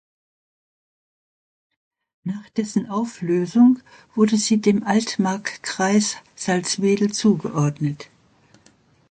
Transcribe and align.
Nach 2.23 2.49
dessen 2.57 2.89
Auflösung 2.89 3.83
wurde 4.15 4.35
sie 4.35 4.59
dem 4.59 4.81
Altmarkkreis 4.81 6.17
Salzwedel 6.35 7.13
zugeordnet. 7.13 8.09